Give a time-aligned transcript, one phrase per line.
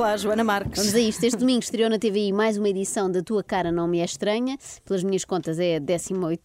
[0.00, 0.78] lá, Joana Marques.
[0.78, 1.24] Vamos a isto.
[1.24, 4.56] Este domingo estreou na TVI mais uma edição da Tua Cara Não Me É Estranha.
[4.82, 6.42] Pelas minhas contas é a 18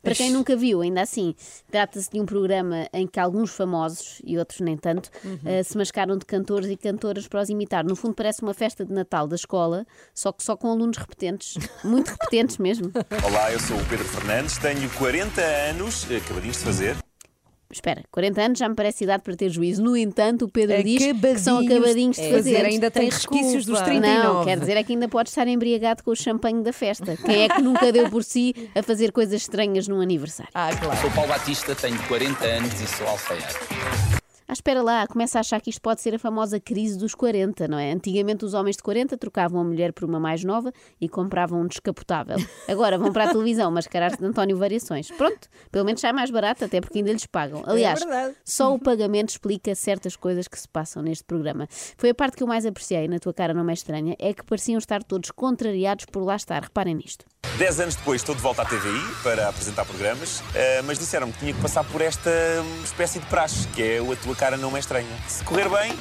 [0.00, 1.34] Para quem nunca viu, ainda assim,
[1.68, 5.10] trata-se de um programa em que alguns famosos, e outros nem tanto,
[5.44, 7.84] eh, se mascaram de cantores e cantoras para os imitar.
[7.84, 9.84] No fundo parece uma festa de Natal da escola,
[10.14, 11.58] só que só com alunos repetentes.
[11.82, 12.92] Muito repetentes mesmo.
[13.26, 17.01] Olá, eu sou o Pedro Fernandes, tenho 40 anos, acabadinhos de fazer.
[17.72, 19.82] Espera, 40 anos já me parece idade para ter juízo.
[19.82, 22.50] No entanto, o Pedro diz que são acabadinhos de É, fazer.
[22.50, 24.22] dizer, ainda tem resquícios dos Não, 39.
[24.28, 27.16] Não, quer dizer é que ainda pode estar embriagado com o champanhe da festa.
[27.16, 30.50] Quem é que nunca deu por si a fazer coisas estranhas num aniversário?
[30.54, 31.00] Ah, claro.
[31.00, 34.11] Sou Paulo Batista, tenho 40 anos e sou alfaiate.
[34.52, 37.66] Ah, espera lá, começa a achar que isto pode ser a famosa crise dos 40,
[37.68, 37.90] não é?
[37.90, 40.70] Antigamente os homens de 40 trocavam a mulher por uma mais nova
[41.00, 42.36] e compravam um descapotável.
[42.68, 45.10] Agora vão para a televisão mascarar-se de António Variações.
[45.10, 47.62] Pronto, pelo menos sai mais barato, até porque ainda lhes pagam.
[47.64, 48.36] Aliás, verdade.
[48.44, 51.66] só o pagamento explica certas coisas que se passam neste programa.
[51.96, 54.44] Foi a parte que eu mais apreciei, na tua cara não é estranha, é que
[54.44, 56.62] pareciam estar todos contrariados por lá estar.
[56.62, 57.24] Reparem nisto.
[57.58, 61.38] Dez anos depois estou de volta à TVI para apresentar programas, eh, mas disseram-me que
[61.40, 64.56] tinha que passar por esta hum, espécie de praxe, que é o A Tua Cara
[64.56, 65.06] Não É Estranha.
[65.28, 65.92] Se correr bem,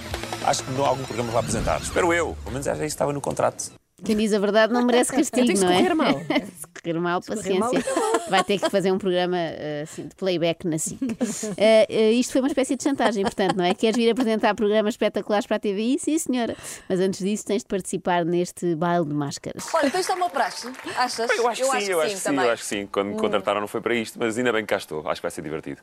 [0.46, 1.82] acho que não há algum programa que vá apresentar.
[1.82, 2.36] Espero eu.
[2.42, 3.72] Pelo menos já isso estava no contrato.
[4.04, 5.94] Quem diz a verdade não merece castigo, Então, se não é?
[5.94, 6.14] mal?
[6.14, 6.46] se correr mal,
[6.82, 7.84] correr mal, paciência.
[8.30, 11.00] Vai ter que fazer um programa eh, assim, de playback na SIC.
[11.58, 13.74] Eh, eh, isto foi uma espécie de chantagem, portanto, não é?
[13.74, 16.00] Queres vir apresentar programas espetaculares para a TVI?
[16.00, 16.56] Sim, senhora.
[16.88, 19.68] Mas antes disso, tens de participar neste baile de máscaras.
[19.74, 21.30] Olha, então isto é uma praxe, achas?
[21.32, 22.46] Eu acho que sim, eu acho que sim, também.
[22.46, 22.88] eu acho que sim.
[22.88, 25.08] Quando me contrataram não foi para isto, mas ainda bem que cá estou.
[25.08, 25.82] Acho que vai ser divertido.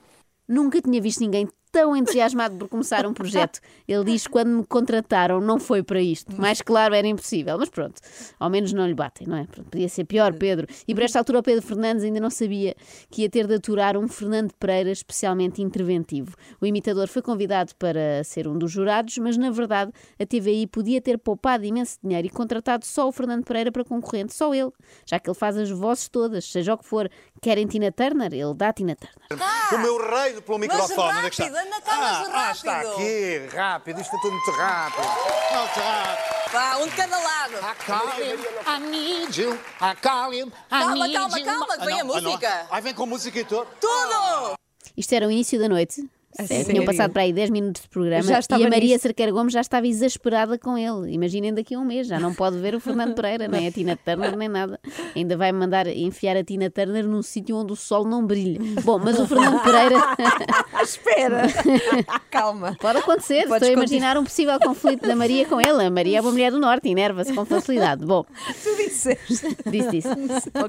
[0.48, 3.60] Nunca tinha visto ninguém tão entusiasmado por começar um projeto.
[3.86, 6.38] Ele diz que quando me contrataram não foi para isto.
[6.40, 7.58] Mais claro, era impossível.
[7.58, 8.00] Mas pronto,
[8.38, 9.44] ao menos não lhe batem, não é?
[9.44, 10.66] Pronto, podia ser pior, Pedro.
[10.86, 12.74] E por esta altura o Pedro Fernandes ainda não sabia
[13.10, 16.34] que ia ter de aturar um Fernando Pereira especialmente interventivo.
[16.60, 21.00] O imitador foi convidado para ser um dos jurados, mas na verdade a TVI podia
[21.00, 24.70] ter poupado imenso dinheiro e contratado só o Fernando Pereira para concorrente, só ele,
[25.06, 27.10] já que ele faz as vozes todas, seja o que for.
[27.40, 28.32] Querem Tina Turner?
[28.32, 29.44] Ele dá Tina Turner.
[29.72, 31.18] O meu reino pelo microfone.
[31.18, 31.57] onde é que está?
[31.58, 32.92] Anda cá, mas ah, ah, está rápido.
[32.94, 34.00] aqui, rápido.
[34.00, 35.02] Isto é tudo muito rápido.
[35.08, 36.38] Muito rápido.
[36.52, 37.54] Vá, um de cada lado.
[37.56, 39.54] I call him, I need you.
[39.80, 41.44] I call him, I Calma, need calma, you.
[41.44, 42.30] calma, que vem Ah, a não, ah, não.
[42.30, 42.66] música.
[42.70, 43.68] Aí vem com música e tudo.
[43.80, 44.54] Tudo!
[44.96, 46.08] Isto era o início da noite.
[46.38, 49.02] A Eh, Tinham passado para aí 10 minutos de programa e a Maria nisso.
[49.02, 51.12] Cerqueira Gomes já estava exasperada com ele.
[51.12, 53.96] Imaginem daqui a um mês, já não pode ver o Fernando Pereira, nem a Tina
[53.96, 54.78] Turner, nem nada.
[55.16, 58.60] Ainda vai mandar enfiar a Tina Turner num sítio onde o sol não brilha.
[58.84, 59.96] Bom, mas o Fernando Pereira
[60.82, 61.42] Espera.
[62.30, 62.76] Calma.
[62.80, 63.46] pode acontecer.
[63.48, 65.84] Podes Estou a imaginar um possível conflito da Maria com ele.
[65.84, 68.04] A Maria é uma mulher do Norte, enerva-se com facilidade.
[68.04, 68.24] Bom,
[68.62, 69.56] Tu disseste.
[69.66, 70.08] disse isso.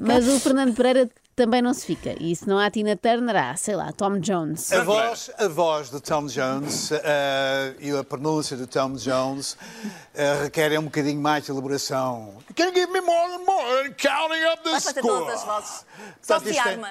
[0.01, 2.15] Mas o Fernando Pereira também não se fica.
[2.21, 4.71] E se não há Tina Turner, há, sei lá, Tom Jones.
[4.73, 9.57] A voz, a voz do Tom Jones eh, e a pronúncia do Tom Jones
[10.13, 12.33] eh, requerem um bocadinho mais de elaboração.
[12.55, 13.89] Can you give me more and more?
[13.97, 15.19] Counting up the Vai fazer score.
[15.19, 15.85] todas as vozes.
[16.21, 16.89] Só se é- arma.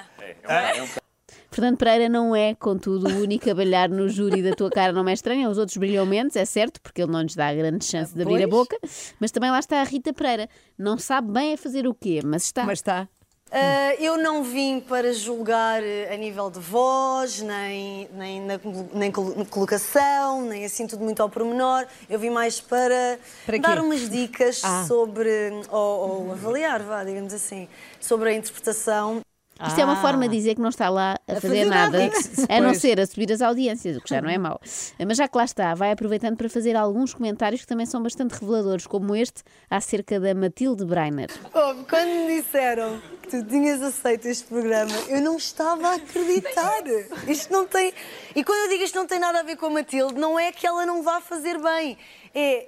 [1.51, 5.07] Fernando Pereira não é, contudo, o único a brilhar no júri da tua cara não
[5.09, 5.49] é estranha.
[5.49, 8.43] Os outros brilham menos, é certo, porque ele não lhes dá grande chance de abrir
[8.43, 8.49] a Pois.
[8.49, 8.77] boca.
[9.19, 10.47] Mas também lá está a Rita Pereira.
[10.77, 12.63] Não sabe bem a fazer o quê, mas está.
[12.65, 13.07] Mas está.
[13.51, 18.59] Ah, eu não vim para julgar eh, a nível de voz, nem, nem na
[18.93, 19.11] nem
[19.49, 21.85] colocação, nem assim tudo muito ao pormenor.
[22.07, 24.85] Eu vim mais para, Para dar umas dicas Ah.
[24.87, 25.29] sobre,
[25.71, 27.67] ou, ou avaliar, vá, digamos assim,
[27.99, 29.21] sobre a interpretação.
[29.67, 30.01] Isto é uma Ah.
[30.01, 32.13] forma de dizer que não está lá a, fazer, fazer nada, nada.
[32.49, 34.59] a não ser a subir as audiências, o que já não é mau.
[35.05, 38.33] Mas já que lá está, vai aproveitando para fazer alguns comentários que também são bastante
[38.33, 41.29] reveladores, como este acerca da Matilde Breiner.
[41.53, 46.83] Oh, quando me disseram que tu tinhas aceito este programa, eu não estava a acreditar.
[47.27, 47.93] Isto não tem.
[48.35, 50.51] E quando eu digo isto não tem nada a ver com a Matilde, não é
[50.51, 51.97] que ela não vá fazer bem.
[52.33, 52.67] É.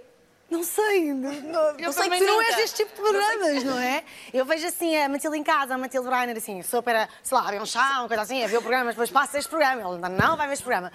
[0.52, 3.80] Não sei, não, não- eu sei que tu não és deste tipo de programas, não
[3.80, 4.04] é?
[4.34, 7.50] Eu vejo assim a Matilde em casa, a Matilde Breiner, assim, super, a, sei lá,
[7.50, 9.82] a um chá, uma coisa assim, a ver o programa, depois passa este programa.
[9.82, 10.92] Ele não vai ver este programa.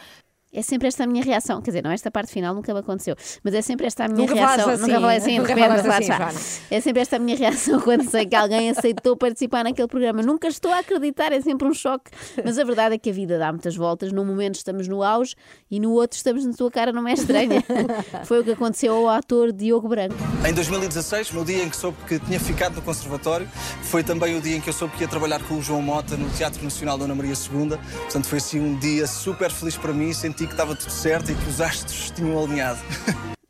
[0.57, 1.61] É sempre esta a minha reação.
[1.61, 3.15] Quer dizer, não, esta parte final nunca me aconteceu.
[3.45, 4.71] Mas é sempre esta a minha Nunca reação.
[4.71, 6.27] assim, nunca falei assim, nunca repente, mas lá falaste está.
[6.29, 10.23] assim, É sempre esta a minha reação quando sei que alguém aceitou participar naquele programa.
[10.23, 12.11] Nunca estou a acreditar, é sempre um choque.
[12.45, 14.13] Mas a verdade é que a vida dá muitas voltas.
[14.13, 15.35] Num momento estamos no auge
[15.71, 17.63] e no outro estamos na tua cara, não é estranha.
[18.25, 20.15] Foi o que aconteceu ao ator Diogo Branco.
[20.49, 23.49] Em 2016, no dia em que soube que tinha ficado no conservatório,
[23.83, 26.17] foi também o dia em que eu soube que ia trabalhar com o João Mota
[26.17, 27.77] no Teatro Nacional Dona Maria II.
[28.03, 30.13] Portanto, foi assim um dia super feliz para mim.
[30.13, 32.81] Senti que estava tudo certo e que os astros tinham alinhado.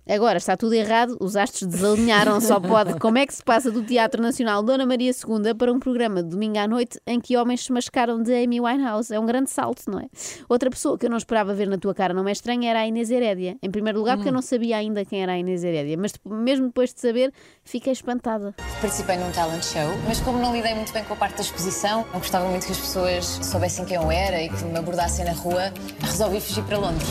[0.08, 2.94] Agora está tudo errado, os astros desalinharam, só pode.
[3.00, 6.28] Como é que se passa do Teatro Nacional Dona Maria II para um programa de
[6.28, 9.12] domingo à noite em que homens se mascaram de Amy Winehouse?
[9.12, 10.06] É um grande salto, não é?
[10.48, 12.86] Outra pessoa que eu não esperava ver na tua cara não é estranha era a
[12.86, 13.56] Inês Herédia.
[13.60, 16.66] Em primeiro lugar, porque eu não sabia ainda quem era a Inês Herédia, mas mesmo
[16.66, 17.32] depois de saber,
[17.64, 18.54] fiquei espantada.
[18.80, 22.06] Participei num talent show, mas como não lidei muito bem com a parte da exposição,
[22.12, 25.32] não gostava muito que as pessoas soubessem quem eu era e que me abordassem na
[25.32, 27.08] rua, resolvi fugir para Londres.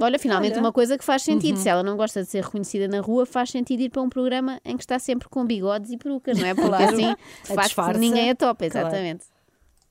[0.00, 1.56] Olha, finalmente uma coisa que faz sentido.
[1.58, 4.60] Se ela não gosta de ser reconhecida na rua, faz sentido ir para um programa
[4.64, 6.54] em que está sempre com bigodes e perucas, não é?
[6.54, 6.84] Porque Claro.
[6.94, 7.98] assim, A de facto, disfarça.
[8.00, 8.86] ninguém é top, Claro.
[8.88, 9.24] exatamente.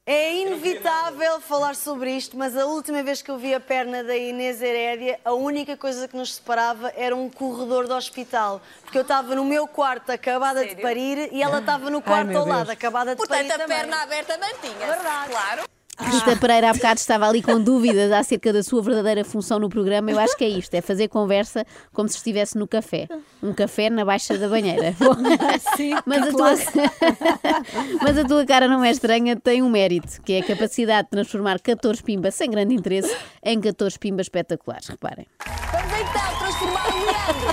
[0.06, 4.14] É inevitável falar sobre isto, mas a última vez que eu vi a perna da
[4.18, 8.62] Inês Herédia, a única coisa que nos separava era um corredor do hospital.
[8.82, 12.42] Porque eu estava no meu quarto acabada de parir e ela estava no quarto meu
[12.42, 13.78] ao lado, acabada de Portanto, parir a também.
[13.78, 14.86] perna aberta mantinha.
[14.88, 15.32] Verdade.
[15.32, 15.64] Claro.
[16.12, 20.12] Rita Pereira há bocado estava ali com dúvidas acerca da sua verdadeira função no programa.
[20.12, 23.08] Eu acho que é isto: é fazer conversa como se estivesse no café.
[23.42, 24.96] Um café na baixa da banheira.
[25.00, 25.16] Bom,
[25.76, 26.54] Sim, mas, a tua...
[28.02, 31.12] mas a tua cara não é estranha, tem um mérito, que é a capacidade de
[31.12, 34.88] transformar 14 pimbas sem grande interesse em 14 pimbas espetaculares.
[34.88, 35.28] Reparem.
[35.72, 37.50] Vamos então transformar o Leandro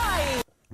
[0.00, 0.03] em.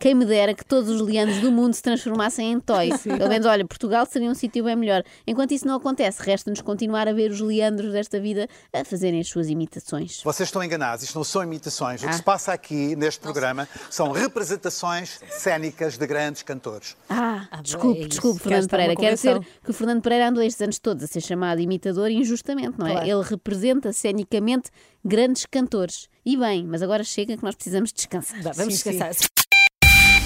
[0.00, 3.02] Quem me dera que todos os Leandros do mundo se transformassem em toys.
[3.04, 5.02] Pelo menos, olha, Portugal seria um sítio bem melhor.
[5.26, 9.28] Enquanto isso não acontece, resta-nos continuar a ver os Leandros desta vida a fazerem as
[9.28, 10.22] suas imitações.
[10.24, 12.02] Vocês estão enganados, isto não são imitações.
[12.02, 12.08] O Ah.
[12.10, 16.96] que se passa aqui neste programa são representações cénicas de grandes cantores.
[17.08, 18.96] Ah, bem, desculpe, é desculpe, Fernando Pereira.
[18.96, 22.78] Quero dizer que o Fernando Pereira andou estes anos todos a ser chamado imitador injustamente,
[22.78, 22.92] não é?
[22.92, 23.06] Claro.
[23.06, 24.70] Ele representa cenicamente
[25.04, 26.08] grandes cantores.
[26.24, 28.42] E bem, mas agora chega que nós precisamos descansar.
[28.42, 29.26] Vá, Vamos Sim, sim.